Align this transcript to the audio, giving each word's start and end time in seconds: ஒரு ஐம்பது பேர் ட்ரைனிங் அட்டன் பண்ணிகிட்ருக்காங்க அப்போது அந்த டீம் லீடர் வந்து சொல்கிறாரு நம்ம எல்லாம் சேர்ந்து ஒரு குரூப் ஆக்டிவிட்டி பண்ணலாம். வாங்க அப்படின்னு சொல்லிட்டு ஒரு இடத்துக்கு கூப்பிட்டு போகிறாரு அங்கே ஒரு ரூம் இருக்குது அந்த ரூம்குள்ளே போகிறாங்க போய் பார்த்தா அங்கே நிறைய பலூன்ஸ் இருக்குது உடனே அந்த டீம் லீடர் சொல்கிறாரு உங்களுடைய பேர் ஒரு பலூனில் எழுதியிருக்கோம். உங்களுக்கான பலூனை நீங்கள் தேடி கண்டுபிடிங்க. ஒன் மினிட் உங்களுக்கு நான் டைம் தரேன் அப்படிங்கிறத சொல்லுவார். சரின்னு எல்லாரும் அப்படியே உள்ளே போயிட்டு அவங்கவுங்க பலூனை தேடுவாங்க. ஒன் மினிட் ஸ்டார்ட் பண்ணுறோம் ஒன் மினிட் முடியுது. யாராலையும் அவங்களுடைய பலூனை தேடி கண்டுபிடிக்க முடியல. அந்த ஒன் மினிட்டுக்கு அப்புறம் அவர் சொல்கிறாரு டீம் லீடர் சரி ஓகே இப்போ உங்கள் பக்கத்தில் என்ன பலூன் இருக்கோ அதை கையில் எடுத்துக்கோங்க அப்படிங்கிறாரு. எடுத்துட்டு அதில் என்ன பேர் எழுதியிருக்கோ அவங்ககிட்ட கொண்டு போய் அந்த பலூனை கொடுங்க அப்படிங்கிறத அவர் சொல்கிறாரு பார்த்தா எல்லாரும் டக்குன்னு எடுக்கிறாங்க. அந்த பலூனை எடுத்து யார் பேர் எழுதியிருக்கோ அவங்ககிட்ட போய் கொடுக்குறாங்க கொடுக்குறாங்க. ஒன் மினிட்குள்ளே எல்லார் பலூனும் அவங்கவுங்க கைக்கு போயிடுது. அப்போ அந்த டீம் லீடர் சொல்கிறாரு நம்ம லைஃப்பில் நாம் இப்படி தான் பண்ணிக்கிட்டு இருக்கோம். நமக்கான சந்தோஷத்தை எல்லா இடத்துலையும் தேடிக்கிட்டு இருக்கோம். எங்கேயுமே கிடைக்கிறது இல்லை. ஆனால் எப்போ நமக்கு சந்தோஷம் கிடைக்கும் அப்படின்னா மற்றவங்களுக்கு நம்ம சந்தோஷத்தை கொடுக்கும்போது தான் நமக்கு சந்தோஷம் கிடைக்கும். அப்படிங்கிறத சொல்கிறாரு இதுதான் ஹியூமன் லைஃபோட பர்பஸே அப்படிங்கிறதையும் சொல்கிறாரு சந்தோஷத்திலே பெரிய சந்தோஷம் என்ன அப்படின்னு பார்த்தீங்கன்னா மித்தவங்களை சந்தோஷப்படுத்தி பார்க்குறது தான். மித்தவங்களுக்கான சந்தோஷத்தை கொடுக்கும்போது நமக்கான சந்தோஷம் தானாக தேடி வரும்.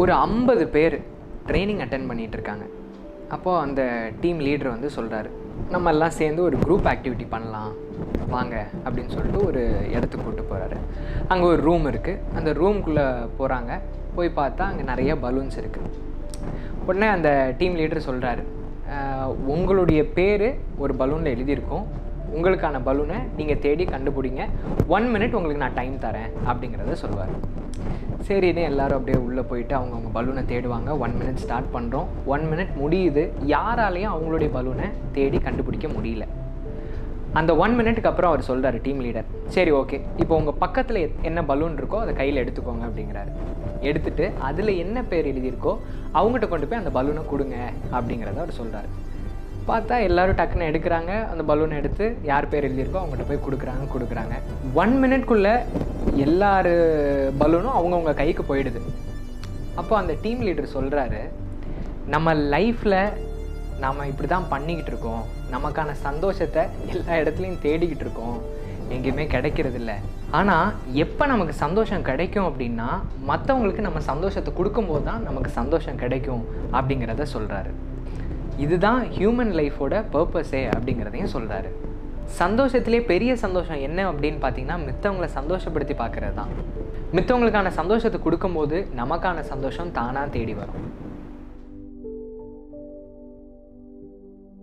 ஒரு 0.00 0.12
ஐம்பது 0.26 0.64
பேர் 0.74 0.94
ட்ரைனிங் 1.48 1.80
அட்டன் 1.84 2.06
பண்ணிகிட்ருக்காங்க 2.10 2.64
அப்போது 3.34 3.60
அந்த 3.64 3.82
டீம் 4.20 4.40
லீடர் 4.46 4.74
வந்து 4.74 4.88
சொல்கிறாரு 4.96 5.30
நம்ம 5.74 5.90
எல்லாம் 5.94 6.14
சேர்ந்து 6.18 6.40
ஒரு 6.48 6.56
குரூப் 6.64 6.86
ஆக்டிவிட்டி 6.92 7.26
பண்ணலாம். 7.34 7.72
வாங்க 8.34 8.54
அப்படின்னு 8.84 9.14
சொல்லிட்டு 9.14 9.40
ஒரு 9.48 9.62
இடத்துக்கு 9.94 10.24
கூப்பிட்டு 10.24 10.50
போகிறாரு 10.52 10.76
அங்கே 11.32 11.46
ஒரு 11.52 11.60
ரூம் 11.68 11.86
இருக்குது 11.90 12.22
அந்த 12.38 12.50
ரூம்குள்ளே 12.60 13.04
போகிறாங்க 13.38 13.72
போய் 14.16 14.36
பார்த்தா 14.38 14.62
அங்கே 14.70 14.84
நிறைய 14.92 15.14
பலூன்ஸ் 15.24 15.58
இருக்குது 15.62 15.90
உடனே 16.86 17.08
அந்த 17.16 17.30
டீம் 17.58 17.78
லீடர் 17.80 18.08
சொல்கிறாரு 18.08 18.44
உங்களுடைய 19.54 20.00
பேர் 20.18 20.48
ஒரு 20.84 20.94
பலூனில் 21.00 21.34
எழுதியிருக்கோம். 21.34 21.84
உங்களுக்கான 22.36 22.80
பலூனை 22.88 23.18
நீங்கள் 23.38 23.60
தேடி 23.64 23.84
கண்டுபிடிங்க. 23.94 24.42
ஒன் 24.96 25.08
மினிட் 25.14 25.36
உங்களுக்கு 25.38 25.64
நான் 25.64 25.78
டைம் 25.80 25.96
தரேன் 26.04 26.30
அப்படிங்கிறத 26.50 26.96
சொல்லுவார். 27.04 27.32
சரின்னு 28.26 28.62
எல்லாரும் 28.70 28.98
அப்படியே 28.98 29.18
உள்ளே 29.26 29.42
போயிட்டு 29.50 29.74
அவங்கவுங்க 29.78 30.10
பலூனை 30.16 30.42
தேடுவாங்க. 30.52 30.90
ஒன் 31.04 31.16
மினிட் 31.20 31.42
ஸ்டார்ட் 31.44 31.72
பண்ணுறோம் 31.76 32.08
ஒன் 32.34 32.44
மினிட் 32.50 32.72
முடியுது. 32.82 33.24
யாராலையும் 33.54 34.12
அவங்களுடைய 34.12 34.50
பலூனை 34.58 34.86
தேடி 35.16 35.40
கண்டுபிடிக்க 35.48 35.88
முடியல. 35.96 36.26
அந்த 37.40 37.52
ஒன் 37.64 37.74
மினிட்டுக்கு 37.76 38.10
அப்புறம் 38.10 38.30
அவர் 38.30 38.48
சொல்கிறாரு 38.48 38.78
டீம் 38.86 38.98
லீடர் 39.04 39.28
சரி 39.54 39.70
ஓகே 39.78 39.98
இப்போ 40.22 40.34
உங்கள் 40.40 40.58
பக்கத்தில் 40.64 41.00
என்ன 41.28 41.40
பலூன் 41.50 41.76
இருக்கோ 41.80 41.98
அதை 42.04 42.12
கையில் 42.18 42.40
எடுத்துக்கோங்க 42.42 42.84
அப்படிங்கிறாரு. 42.88 43.30
எடுத்துட்டு 43.90 44.24
அதில் 44.48 44.72
என்ன 44.82 44.98
பேர் 45.10 45.28
எழுதியிருக்கோ 45.30 45.72
அவங்ககிட்ட 46.18 46.48
கொண்டு 46.50 46.66
போய் 46.70 46.80
அந்த 46.82 46.92
பலூனை 46.96 47.22
கொடுங்க 47.30 47.56
அப்படிங்கிறத 47.96 48.38
அவர் 48.44 48.58
சொல்கிறாரு 48.60 48.90
பார்த்தா 49.70 49.96
எல்லாரும் 50.08 50.38
டக்குன்னு 50.38 50.68
எடுக்கிறாங்க. 50.70 51.12
அந்த 51.32 51.42
பலூனை 51.48 51.74
எடுத்து 51.80 52.04
யார் 52.30 52.48
பேர் 52.52 52.66
எழுதியிருக்கோ 52.68 53.00
அவங்ககிட்ட 53.00 53.26
போய் 53.30 53.44
கொடுக்குறாங்க 53.46 53.84
கொடுக்குறாங்க. 53.94 54.34
ஒன் 54.82 54.94
மினிட்குள்ளே 55.02 55.54
எல்லார் 56.26 56.72
பலூனும் 57.42 57.76
அவங்கவுங்க 57.78 58.14
கைக்கு 58.22 58.44
போயிடுது. 58.50 58.80
அப்போ 59.80 59.94
அந்த 60.00 60.14
டீம் 60.24 60.42
லீடர் 60.46 60.74
சொல்கிறாரு 60.76 61.20
நம்ம 62.14 62.34
லைஃப்பில் 62.54 62.98
நாம் 63.82 64.08
இப்படி 64.10 64.28
தான் 64.32 64.50
பண்ணிக்கிட்டு 64.54 64.92
இருக்கோம். 64.92 65.22
நமக்கான 65.54 65.94
சந்தோஷத்தை 66.08 66.64
எல்லா 66.94 67.12
இடத்துலையும் 67.22 67.62
தேடிக்கிட்டு 67.66 68.04
இருக்கோம். 68.06 68.36
எங்கேயுமே 68.94 69.24
கிடைக்கிறது 69.34 69.78
இல்லை. 69.82 69.96
ஆனால் 70.38 70.68
எப்போ 71.04 71.24
நமக்கு 71.32 71.54
சந்தோஷம் 71.64 72.06
கிடைக்கும் 72.10 72.48
அப்படின்னா 72.50 72.88
மற்றவங்களுக்கு 73.30 73.86
நம்ம 73.86 74.02
சந்தோஷத்தை 74.10 74.52
கொடுக்கும்போது 74.58 75.04
தான் 75.08 75.24
நமக்கு 75.28 75.50
சந்தோஷம் 75.60 76.00
கிடைக்கும். 76.04 76.44
அப்படிங்கிறத 76.76 77.26
சொல்கிறாரு 77.36 77.72
இதுதான் 78.58 79.04
ஹியூமன் 79.04 79.52
லைஃபோட 79.58 80.04
பர்பஸே 80.12 80.68
அப்படிங்கிறதையும் 80.74 81.32
சொல்கிறாரு 81.32 81.70
சந்தோஷத்திலே 82.38 83.04
பெரிய 83.06 83.36
சந்தோஷம் 83.36 83.80
என்ன 83.80 84.12
அப்படின்னு 84.12 84.38
பார்த்தீங்கன்னா 84.40 84.76
மித்தவங்களை 84.88 85.28
சந்தோஷப்படுத்தி 85.38 85.94
பார்க்குறது 85.96 86.34
தான். 86.34 86.48
மித்தவங்களுக்கான 87.12 87.68
சந்தோஷத்தை 87.68 88.22
கொடுக்கும்போது 88.22 88.88
நமக்கான 88.96 89.40
சந்தோஷம் 89.40 89.92
தானாக 89.92 90.26
தேடி 90.26 90.54
வரும். 90.54 90.92